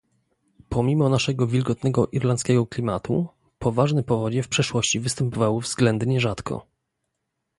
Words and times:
Pomimo 0.69 1.09
naszego 1.09 1.47
wilgotnego 1.47 2.07
irlandzkiego 2.11 2.65
klimatu, 2.67 3.27
poważne 3.59 4.03
powodzie 4.03 4.43
w 4.43 4.47
przeszłości 4.47 4.99
występowały 4.99 5.61
względnie 5.61 6.19
rzadko 6.19 6.65